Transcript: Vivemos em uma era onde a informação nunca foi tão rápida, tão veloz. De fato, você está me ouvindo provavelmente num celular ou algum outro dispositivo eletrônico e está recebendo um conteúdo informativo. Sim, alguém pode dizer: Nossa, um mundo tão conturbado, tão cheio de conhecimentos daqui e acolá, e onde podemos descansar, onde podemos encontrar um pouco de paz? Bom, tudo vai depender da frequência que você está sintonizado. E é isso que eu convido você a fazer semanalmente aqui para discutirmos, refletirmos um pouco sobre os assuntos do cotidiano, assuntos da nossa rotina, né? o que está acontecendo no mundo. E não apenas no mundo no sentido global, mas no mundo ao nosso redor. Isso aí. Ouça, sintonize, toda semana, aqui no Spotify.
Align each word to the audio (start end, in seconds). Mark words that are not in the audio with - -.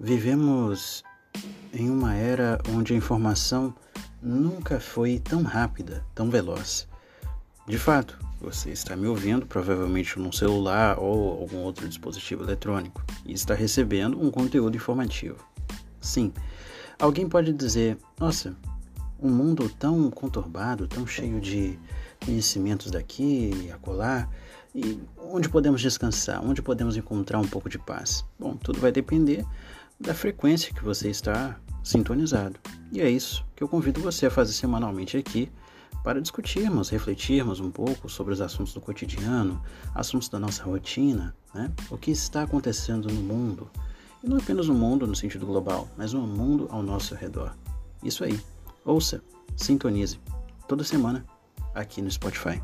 Vivemos 0.00 1.02
em 1.72 1.90
uma 1.90 2.14
era 2.14 2.60
onde 2.72 2.94
a 2.94 2.96
informação 2.96 3.74
nunca 4.22 4.78
foi 4.78 5.18
tão 5.18 5.42
rápida, 5.42 6.06
tão 6.14 6.30
veloz. 6.30 6.86
De 7.66 7.76
fato, 7.76 8.16
você 8.40 8.70
está 8.70 8.94
me 8.94 9.08
ouvindo 9.08 9.44
provavelmente 9.44 10.16
num 10.16 10.30
celular 10.30 11.00
ou 11.00 11.40
algum 11.40 11.58
outro 11.58 11.88
dispositivo 11.88 12.44
eletrônico 12.44 13.02
e 13.26 13.32
está 13.32 13.54
recebendo 13.54 14.24
um 14.24 14.30
conteúdo 14.30 14.76
informativo. 14.76 15.44
Sim, 16.00 16.32
alguém 16.96 17.28
pode 17.28 17.52
dizer: 17.52 17.98
Nossa, 18.20 18.54
um 19.20 19.30
mundo 19.30 19.68
tão 19.68 20.08
conturbado, 20.12 20.86
tão 20.86 21.08
cheio 21.08 21.40
de 21.40 21.76
conhecimentos 22.24 22.92
daqui 22.92 23.50
e 23.64 23.72
acolá, 23.72 24.28
e 24.72 25.00
onde 25.16 25.48
podemos 25.48 25.80
descansar, 25.80 26.40
onde 26.40 26.62
podemos 26.62 26.96
encontrar 26.96 27.40
um 27.40 27.48
pouco 27.48 27.68
de 27.68 27.80
paz? 27.80 28.24
Bom, 28.38 28.54
tudo 28.56 28.78
vai 28.78 28.92
depender 28.92 29.44
da 30.00 30.14
frequência 30.14 30.72
que 30.72 30.84
você 30.84 31.10
está 31.10 31.58
sintonizado. 31.82 32.58
E 32.92 33.00
é 33.00 33.10
isso 33.10 33.44
que 33.56 33.62
eu 33.62 33.68
convido 33.68 34.00
você 34.00 34.26
a 34.26 34.30
fazer 34.30 34.52
semanalmente 34.52 35.16
aqui 35.16 35.50
para 36.04 36.20
discutirmos, 36.20 36.88
refletirmos 36.88 37.60
um 37.60 37.70
pouco 37.70 38.08
sobre 38.08 38.32
os 38.32 38.40
assuntos 38.40 38.72
do 38.72 38.80
cotidiano, 38.80 39.60
assuntos 39.94 40.28
da 40.28 40.38
nossa 40.38 40.62
rotina, 40.62 41.34
né? 41.54 41.70
o 41.90 41.98
que 41.98 42.10
está 42.10 42.42
acontecendo 42.42 43.08
no 43.08 43.20
mundo. 43.20 43.70
E 44.22 44.28
não 44.28 44.38
apenas 44.38 44.68
no 44.68 44.74
mundo 44.74 45.06
no 45.06 45.14
sentido 45.14 45.46
global, 45.46 45.88
mas 45.96 46.12
no 46.12 46.20
mundo 46.26 46.68
ao 46.70 46.82
nosso 46.82 47.14
redor. 47.14 47.54
Isso 48.02 48.24
aí. 48.24 48.40
Ouça, 48.84 49.22
sintonize, 49.56 50.18
toda 50.66 50.82
semana, 50.84 51.24
aqui 51.74 52.00
no 52.00 52.10
Spotify. 52.10 52.62